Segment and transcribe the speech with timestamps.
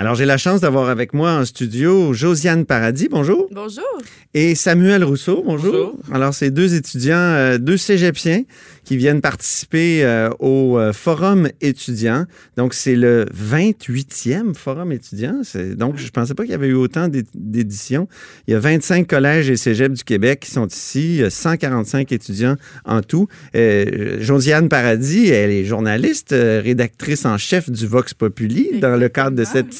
[0.00, 3.48] Alors, j'ai la chance d'avoir avec moi en studio Josiane Paradis, bonjour.
[3.52, 3.84] Bonjour.
[4.32, 5.72] Et Samuel Rousseau, bonjour.
[5.72, 5.98] Bonjour.
[6.10, 8.44] Alors, c'est deux étudiants, euh, deux cégepiens
[8.84, 12.24] qui viennent participer euh, au euh, Forum étudiant.
[12.56, 15.42] Donc, c'est le 28e Forum étudiant.
[15.76, 18.08] Donc, je pensais pas qu'il y avait eu autant d'é- d'éditions.
[18.48, 21.30] Il y a 25 collèges et cégeps du Québec qui sont ici, Il y a
[21.30, 22.56] 145 étudiants
[22.86, 23.28] en tout.
[23.54, 29.36] Euh, Josiane Paradis, elle est journaliste, rédactrice en chef du Vox Populi dans le cadre
[29.36, 29.74] de cette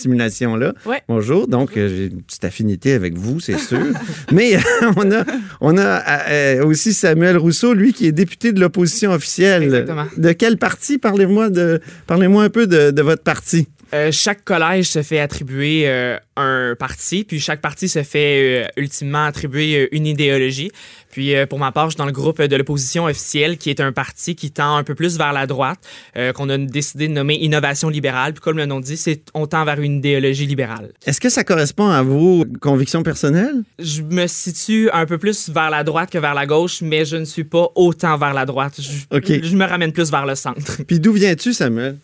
[0.86, 1.02] Ouais.
[1.08, 1.46] Bonjour.
[1.46, 3.78] Donc, euh, j'ai une petite affinité avec vous, c'est sûr.
[4.32, 4.58] Mais
[4.96, 5.24] on a,
[5.60, 9.62] on a euh, aussi Samuel Rousseau, lui, qui est député de l'opposition officielle.
[9.64, 10.06] Exactement.
[10.16, 10.98] De quel parti?
[10.98, 13.68] Parlez-moi de, parlez-moi un peu de, de votre parti.
[13.92, 18.68] Euh, chaque collège se fait attribuer euh, un parti, puis chaque parti se fait euh,
[18.76, 20.70] ultimement attribuer une idéologie.
[21.10, 23.90] Puis pour ma part, je suis dans le groupe de l'opposition officielle, qui est un
[23.90, 25.80] parti qui tend un peu plus vers la droite,
[26.36, 28.32] qu'on a décidé de nommer Innovation libérale.
[28.32, 30.92] Puis comme le nom dit, c'est on tend vers une idéologie libérale.
[31.04, 33.64] Est-ce que ça correspond à vos convictions personnelles?
[33.80, 37.16] Je me situe un peu plus vers la droite que vers la gauche, mais je
[37.16, 38.80] ne suis pas autant vers la droite.
[38.80, 40.84] Je me ramène plus vers le centre.
[40.86, 41.96] Puis d'où viens-tu, Samuel?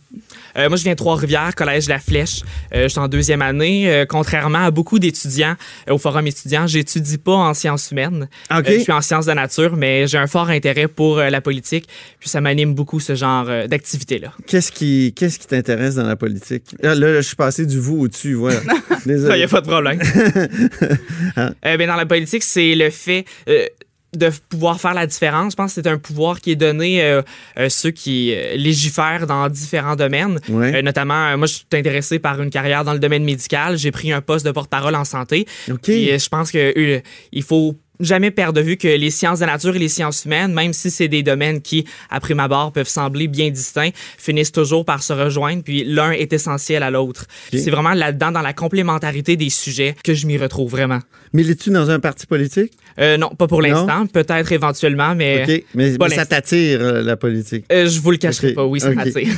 [0.59, 2.42] Euh, moi, je viens de Trois-Rivières, collège La Flèche.
[2.75, 3.91] Euh, je suis en deuxième année.
[3.91, 5.56] Euh, contrairement à beaucoup d'étudiants
[5.89, 8.29] euh, au forum étudiant, j'étudie pas en sciences humaines.
[8.51, 8.69] OK.
[8.69, 11.87] Euh, je suis en sciences de nature, mais j'ai un fort intérêt pour la politique.
[12.20, 14.33] Puis ça m'anime beaucoup ce genre d'activité-là.
[14.47, 16.64] Qu'est-ce qui, qu'est-ce qui t'intéresse dans la politique?
[16.83, 18.61] Là, là, je suis passé du vous au tu, voilà.
[19.07, 19.42] Il n'y Désolé.
[19.42, 20.01] a pas de problème.
[21.37, 21.51] Ah.
[21.67, 23.25] Euh, ben, dans la politique, c'est le fait
[24.14, 25.52] de pouvoir faire la différence.
[25.52, 27.22] Je pense que c'est un pouvoir qui est donné euh,
[27.58, 30.39] euh, ceux qui euh, légifèrent dans différents domaines.
[30.48, 30.77] Ouais.
[30.77, 33.77] Euh, notamment, euh, moi, je suis intéressé par une carrière dans le domaine médical.
[33.77, 35.46] J'ai pris un poste de porte-parole en santé.
[35.70, 35.80] OK.
[35.83, 37.00] Puis, euh, je pense euh,
[37.33, 40.24] il faut jamais perdre de vue que les sciences de la nature et les sciences
[40.24, 44.52] humaines, même si c'est des domaines qui, à prime abord, peuvent sembler bien distincts, finissent
[44.52, 47.27] toujours par se rejoindre, puis l'un est essentiel à l'autre.
[47.52, 51.01] C'est vraiment là-dedans, dans la complémentarité des sujets, que je m'y retrouve vraiment.
[51.33, 52.73] Milites-tu dans un parti politique?
[52.98, 55.64] Euh, non, pas pour l'instant, peut-être éventuellement, mais OK.
[55.74, 57.64] Mais, mais ça t'attire, euh, la politique.
[57.73, 58.95] euh, je vous le cacherai pas, oui, ça ok.
[58.96, 59.34] m'attire.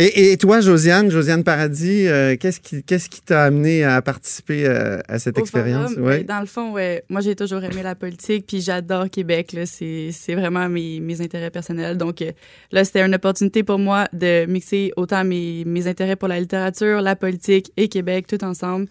[0.00, 4.64] Et, et toi, Josiane, Josiane Paradis, euh, qu'est-ce qui qu'est-ce qui t'a amené à participer
[4.66, 5.90] euh, à cette Au expérience?
[5.92, 6.18] forum, Ouais.
[6.18, 9.54] ben, dans le fond, ouais, moi, j'ai toujours aimé la politique, puis j'adore Québec.
[9.64, 11.98] C'est vraiment mes, mes intérêts personnels.
[11.98, 12.32] Donc, euh,
[12.72, 17.02] là, c'était une opportunité pour moi de mixer autant mes, mes intérêts pour la littérature,
[17.02, 18.86] la politique et Québec, tout ensemble.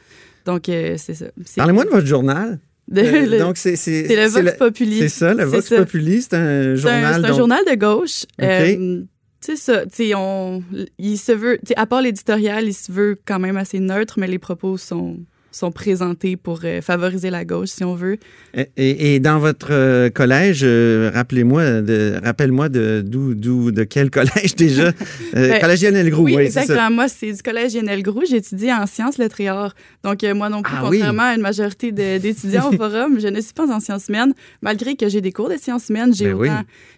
[0.46, 1.25] Donc, euh, c'est ça.
[1.56, 2.59] Parlez-moi de votre journal.
[2.88, 5.00] de- Euh, le- donc, c'est le Vox Populi.
[5.00, 5.78] C'est ça, le Vox ça.
[5.78, 7.14] Populi, c'est un journal.
[7.16, 8.24] c'est un donc- journal de gauche.
[8.40, 8.46] OK.
[8.46, 9.06] Euh, tu
[9.41, 10.63] sais ça, tu sais, on,
[10.97, 14.27] il se veut, tu à part l'éditorial, il se veut quand même assez neutre, mais
[14.27, 15.17] les propos sont,
[15.52, 18.18] sont présentés pour euh, favoriser la gauche, si on veut.
[18.54, 23.84] Et, et- et dans votre euh, collège, euh, rappelez-moi, de, rappelle-moi de, d'où, d'où, de
[23.84, 24.92] quel collège déjà?
[25.34, 26.62] Ben, collège Lionel Groux, oui, oui, c'est ça.
[26.64, 26.92] exactement.
[26.92, 28.24] Moi, c'est du collège Lionel Groux.
[28.30, 29.74] J'étudie en sciences lettrées-arts.
[30.04, 30.98] Donc, moi non plus, Ah oui.
[30.98, 34.34] contrairement à une majorité de- d'étudiants au forum, je ne suis pas en sciences humaines,
[34.62, 36.14] malgré que j'ai des cours de sciences humaines.
[36.14, 36.50] J'ai Ben oui.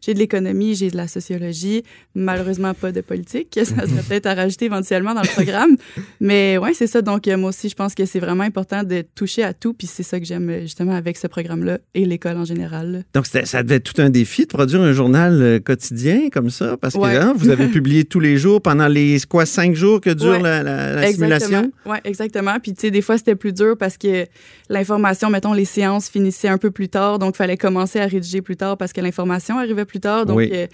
[0.05, 1.83] j'ai de l'économie, j'ai de la sociologie,
[2.15, 3.57] malheureusement pas de politique.
[3.63, 5.77] Ça serait peut-être à rajouter éventuellement dans le programme.
[6.19, 7.01] Mais ouais, c'est ça.
[7.01, 9.73] Donc, moi aussi, je pense que c'est vraiment important de toucher à tout.
[9.73, 12.91] Puis c'est ça que j'aime euh, justement avec ce programme-là et l'école en général.
[12.91, 12.99] là.
[13.13, 16.77] Donc, ça devait être tout un défi de produire un journal euh, quotidien comme ça,
[16.77, 17.15] parce que Ouais.
[17.17, 20.41] hein, vous avez publié tous les jours pendant les quoi, cinq jours que dure Ouais.
[20.41, 21.71] la, la- la simulation?
[21.85, 22.57] Oui, exactement.
[22.61, 24.25] Puis, tu sais, des fois, c'était plus dur parce que
[24.69, 27.19] l'information, mettons, les séances finissaient un peu plus tard.
[27.19, 30.25] Donc, il fallait commencer à rédiger plus tard parce que l'information arrivait plus tard.
[30.25, 30.49] Donc, Oui.
[30.53, 30.67] euh,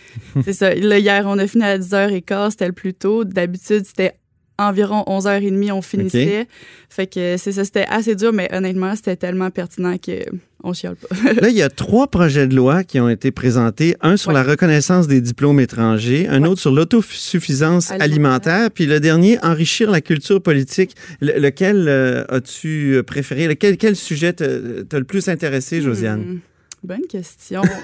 [0.44, 0.73] c'est ça.
[0.75, 2.51] Là, hier, on a fini à 10h15.
[2.51, 3.23] C'était le plus tôt.
[3.23, 4.13] D'habitude, c'était
[4.59, 6.47] environ 11h30, on finissait.
[6.90, 10.23] Fait que c'est ça, c'était assez dur, mais honnêtement, c'était tellement pertinent que
[10.64, 11.16] on chiale pas.
[11.41, 13.96] Là, il y a trois projets de loi qui ont été présentés.
[14.02, 14.34] Un sur Ouais.
[14.34, 16.47] la reconnaissance des diplômes étrangers, un Ouais.
[16.49, 18.03] autre sur l'autosuffisance alimentaire.
[18.11, 18.72] Alimentaire.
[18.72, 20.96] puis le dernier, enrichir la culture politique.
[21.22, 23.47] Le- lequel euh, as-tu préféré?
[23.47, 26.22] Lequel, quel sujet t'a le plus intéressé, Josiane?
[26.22, 26.40] Hmm,
[26.84, 27.61] bonne question.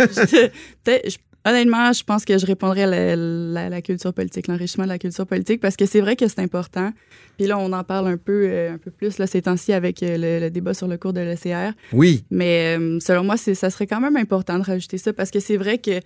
[0.88, 4.90] Je- honnêtement, je pense que je répondrais à la, la- la culture politique, l'enrichissement de
[4.90, 6.92] la culture politique, parce que c'est vrai que c'est important.
[7.38, 10.04] Puis là, on en parle un peu, euh, un peu plus là, ces temps-ci avec
[10.04, 11.74] euh, le, le débat sur le cours de l'ECR.
[11.92, 12.24] Oui.
[12.30, 15.58] Mais euh, selon moi, ça serait quand même important de rajouter ça, parce que c'est
[15.58, 16.00] vrai que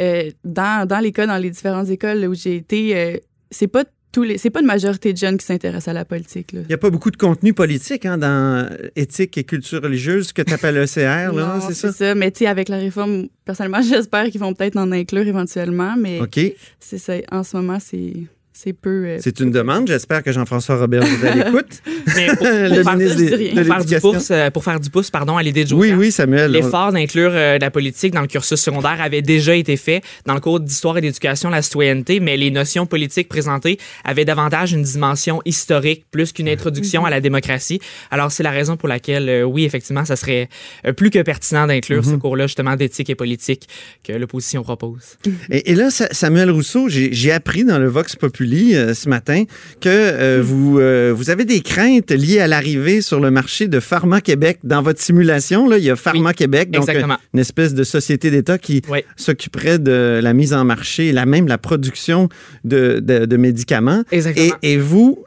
[0.00, 3.16] euh, dans, dans les cas, dans les différentes écoles où j'ai été, euh,
[3.50, 3.84] c'est pas
[4.14, 4.38] tous les.
[4.38, 6.52] C'est pas une majorité de jeunes qui s'intéressent à la politique.
[6.52, 6.60] Là.
[6.62, 10.32] Il n'y a pas beaucoup de contenu politique hein, dans éthique et culture religieuse, ce
[10.32, 11.92] que tu appelles ECR, là, c'est ça?
[11.92, 12.14] ça.
[12.14, 15.96] Mais tu sais, avec la réforme, personnellement, j'espère qu'ils vont peut-être en inclure éventuellement.
[15.98, 16.40] Mais OK.
[16.78, 17.14] c'est ça.
[17.32, 18.14] En ce moment, c'est
[18.56, 19.04] c'est peu.
[19.06, 19.88] euh, C'est une demande.
[19.88, 21.82] J'espère que Jean-François Robert est à l'écoute.
[22.16, 23.54] Mais pour, pour Le faire, ministre je dis des- rien.
[23.54, 25.98] de pour faire du pouce, pour faire du pouce pardon, à l'idée de Oui, Joker,
[26.00, 26.52] oui, Samuel.
[26.52, 30.40] L'effort d'inclure euh, la politique dans le cursus secondaire avait déjà été fait dans le
[30.40, 34.82] cours d'histoire et d'éducation à la citoyenneté, mais les notions politiques présentées avaient davantage une
[34.84, 37.80] dimension historique plus qu'une introduction à la démocratie.
[38.12, 40.48] Alors c'est la raison pour laquelle, euh, oui, effectivement, ça serait
[40.96, 43.68] plus que pertinent d'inclure ce cours-là justement d'éthique et politique
[44.04, 45.16] que l'opposition propose.
[45.50, 49.08] Et, et là, Sa- Samuel Rousseau, j'ai j'ai appris dans le Vox Populi euh, ce
[49.08, 49.44] matin
[49.80, 53.80] que euh, vous, euh, vous avez des craintes liées à l'arrivée sur le marché de
[53.80, 54.58] Pharma Québec.
[54.64, 57.16] Dans votre simulation, là, il y a Pharma Oui, Québec, donc euh, exactement.
[57.32, 59.00] une espèce de société d'État qui Oui.
[59.16, 62.28] s'occuperait de la mise en marché, la même la production
[62.64, 64.02] de, de- de médicaments.
[64.12, 64.54] Et, Exactement.
[64.62, 65.24] et vous,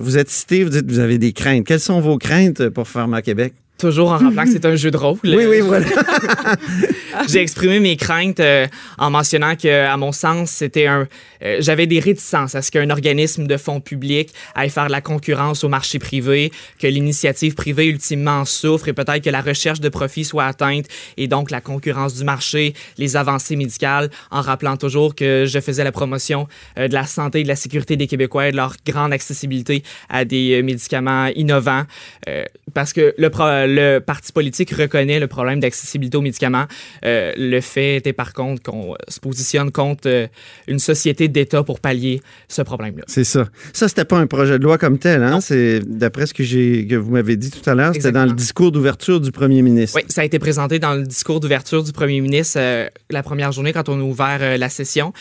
[0.00, 1.64] vous êtes cité, vous dites que vous avez des craintes.
[1.66, 3.52] Quelles sont vos craintes pour Pharma Québec?
[3.78, 5.18] Toujours en rappelant que c'est un jeu de rôle.
[5.22, 5.86] Oui, oui, voilà.
[7.28, 8.66] J'ai exprimé mes craintes euh,
[8.98, 11.08] en mentionnant que, à mon sens, c'était un.
[11.42, 15.00] euh, J'avais des réticences à ce qu'un organisme de fonds publics aille faire de la
[15.00, 19.80] concurrence au marché privé, que l'initiative privée ultimement en souffre et peut-être que la recherche
[19.80, 20.86] de profit soit atteinte
[21.16, 25.84] et donc la concurrence du marché, les avancées médicales, en rappelant toujours que je faisais
[25.84, 26.46] la promotion
[26.78, 29.82] euh, de la santé et de la sécurité des Québécois et de leur grande accessibilité
[30.08, 31.84] à des euh, médicaments innovants.
[32.28, 32.44] Euh,
[32.74, 36.66] parce que le, pro- le parti politique reconnaît le problème d'accessibilité aux médicaments.
[37.08, 40.26] Euh, le fait était par contre qu'on euh, se positionne contre euh,
[40.66, 43.04] une société d'État pour pallier ce problème-là.
[43.06, 43.48] C'est ça.
[43.72, 45.22] Ça, c'était pas un projet de loi comme tel.
[45.22, 45.40] Hein?
[45.40, 48.32] C'est d'après ce que j'ai que vous m'avez dit tout à l'heure, c'était dans le
[48.32, 49.96] discours d'ouverture du premier ministre.
[49.96, 53.52] Oui, ça a été présenté dans le discours d'ouverture du premier ministre euh, la première
[53.52, 55.12] journée quand on a ouvert la session.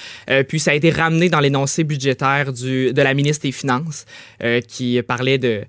[0.48, 4.06] Puis ça a été ramené dans l'énoncé budgétaire du, de la ministre des Finances
[4.68, 5.64] qui parlait de,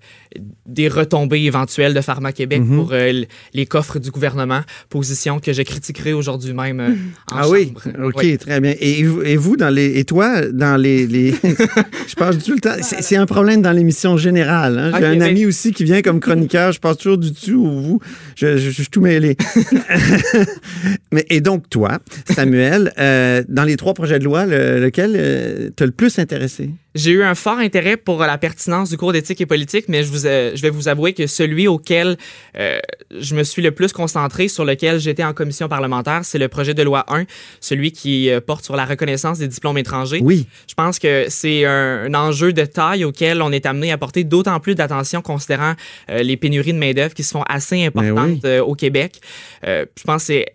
[0.66, 2.76] des retombées éventuelles de Pharma Québec Mhm.
[2.76, 3.22] pour euh,
[3.54, 4.60] les coffres du gouvernement,
[4.90, 6.90] position que je critiquerai aujourd'hui même euh,
[7.32, 7.72] en Ah oui,
[8.02, 8.38] ok, Oui.
[8.38, 8.74] très bien.
[8.80, 11.32] Et, vous- et vous, dans les, et toi, dans les, les-
[12.08, 12.76] je passe tout le temps.
[12.82, 14.78] C'est un problème dans l'émission générale.
[14.78, 14.92] hein.
[14.98, 16.72] J'ai un mais- ami aussi qui vient comme chroniqueur.
[16.72, 18.00] Je passe toujours du dessus ou vous.
[18.36, 19.36] Je, je- je suis tout mêlé.
[21.12, 21.98] Mais et donc toi,
[22.30, 26.70] Samuel, euh, dans les trois projets de loi, le- lequel euh, t'as le plus intéressé?
[26.98, 30.10] J'ai eu un fort intérêt pour la pertinence du cours d'éthique et politique, mais je,
[30.10, 32.16] vous, euh, je vais vous avouer que celui auquel
[32.58, 32.80] euh,
[33.18, 36.74] je me suis le plus concentré, sur lequel j'étais en commission parlementaire, c'est le projet
[36.74, 37.24] de loi 1,
[37.60, 40.20] celui qui euh, porte sur la reconnaissance des diplômes étrangers.
[40.22, 40.46] Oui.
[40.68, 44.24] Je pense que c'est un, un enjeu de taille auquel on est amené à porter
[44.24, 45.74] d'autant plus d'attention considérant
[46.10, 49.20] euh, les pénuries de main-d'œuvre qui se font assez importantes euh, au Québec.
[49.66, 50.46] Euh, je pense que c'est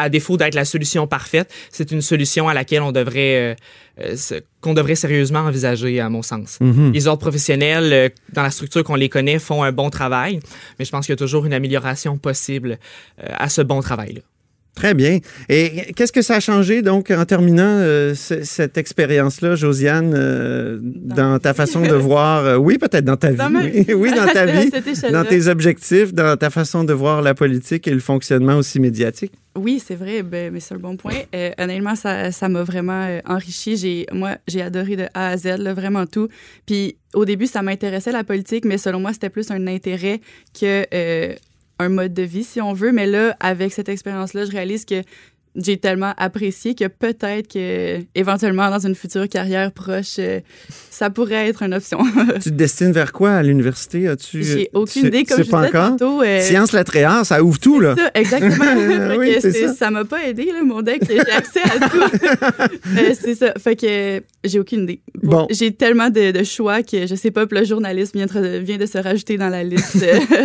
[0.00, 3.54] à défaut d'être la solution parfaite, c'est une solution à laquelle on devrait
[4.00, 6.58] euh, euh, qu'on devrait sérieusement envisager, à mon sens.
[6.60, 6.92] Mhm.
[6.92, 10.40] Les ordres professionnels, euh, dans la structure qu'on les connaît, font un bon travail,
[10.78, 12.78] mais je pense qu'il y a toujours une amélioration possible
[13.18, 14.22] à ce bon travail-là.
[14.80, 15.18] Très bien.
[15.50, 20.78] Et qu'est-ce que ça a changé, donc, en terminant euh, ce- cette expérience-là, Josiane, euh,
[20.82, 23.60] dans ta façon de voir, euh, oui, peut-être dans ta vie, ma
[23.94, 24.70] oui, dans ta vie,
[25.12, 29.32] dans tes objectifs, dans ta façon de voir la politique et le fonctionnement aussi médiatique.
[29.54, 31.12] Oui, c'est vrai, ben, mais c'est un bon point.
[31.34, 33.76] Euh, honnêtement, ça ça m'a vraiment euh, enrichi.
[33.76, 36.28] J'ai, moi, j'ai adoré de A à Z, là, vraiment tout.
[36.66, 40.20] Puis au début, ça m'intéressait la politique, mais selon moi, c'était plus un intérêt
[40.58, 41.34] que euh,
[41.80, 42.92] un mode de vie, si on veut.
[42.92, 45.02] Mais là, avec cette expérience-là, je réalise que
[45.56, 50.40] j'ai tellement apprécié que peut-être que éventuellement dans une future carrière proche, euh,
[50.90, 51.98] ça pourrait être une option.
[52.36, 53.32] tu te destines vers quoi?
[53.32, 54.06] À l'université?
[54.08, 55.90] As-tu, j'ai aucune idée, comme je pas disais encore?
[55.96, 56.22] tantôt.
[56.22, 57.94] euh, Sciences Latréa, ça ouvre tout, là.
[57.96, 58.64] ça, exactement.
[59.18, 59.36] Oui,
[59.76, 59.90] ça.
[59.90, 61.02] m'a pas aidé, là, mon deck.
[61.08, 62.00] J'ai accès à tout.
[62.98, 63.52] Euh, c'est ça.
[63.58, 65.00] Fait que j'ai aucune idée.
[65.22, 65.46] Bon.
[65.50, 68.76] J'ai tellement de, de choix que je sais pas, puis le journalisme vient de, vient
[68.78, 70.04] de se rajouter dans la liste.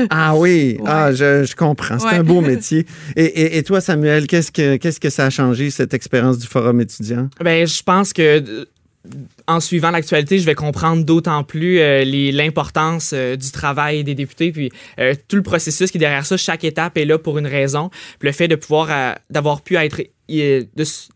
[0.10, 0.84] Ah oui, Ouais.
[0.86, 1.98] ah, je, je comprends.
[2.00, 2.14] C'est Ouais.
[2.16, 2.86] un beau métier.
[3.16, 6.48] Et, et- et toi, Samuel, qu'est-ce que, qu'est-ce que ça a changé, cette expérience du
[6.48, 7.30] forum étudiant?
[7.42, 8.66] Ben, je pense que euh,
[9.48, 14.52] en suivant l'actualité, je vais comprendre d'autant plus euh, l'importance euh, du travail des députés,
[14.52, 14.72] puis
[15.28, 16.38] tout le processus qui est derrière ça.
[16.38, 17.90] Chaque étape est là pour une raison.
[18.20, 20.02] Puis le fait de pouvoir, d'avoir pu être,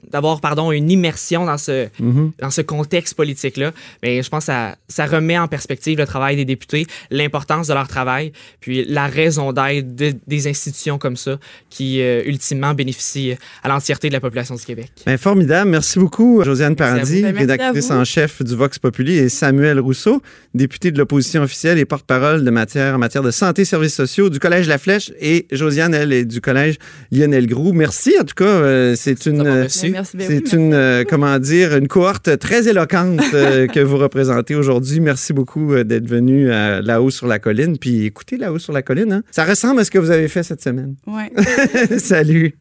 [0.09, 2.31] d'avoir pardon une immersion dans ce Mhm.
[2.39, 3.71] dans ce contexte politique là,
[4.03, 7.73] mais je pense que ça, ça remet en perspective le travail des députés, l'importance de
[7.73, 11.37] leur travail, puis la raison d'être de- des institutions comme ça
[11.69, 14.91] qui euh, ultimement bénéficient à l'entièreté de la population du Québec.
[15.05, 15.69] Ben, formidable.
[15.71, 20.21] Merci beaucoup, Josiane Paradis, Ben, rédactrice en chef du Vox Populi, et Samuel Rousseau,
[20.53, 24.39] député de l'opposition officielle et porte-parole de matière, en matière de santé services sociaux du
[24.39, 26.77] Collège La Flèche, et Josiane, elle, est du Collège
[27.11, 27.73] Lionel Groux.
[27.73, 28.45] Merci, en tout cas.
[28.45, 29.37] euh, c'est une.
[29.37, 30.17] Ben, ben c'est merci.
[30.53, 34.99] une, euh, comment dire, une cohorte très éloquente euh, que vous représentez aujourd'hui.
[34.99, 37.77] Merci beaucoup euh, d'être venu à là-haut sur la colline.
[37.77, 39.23] Puis écoutez là-haut sur la colline, hein.
[39.31, 40.95] ça ressemble à ce que vous avez fait cette semaine.
[41.07, 41.31] Ouais.
[41.97, 42.59] Salut.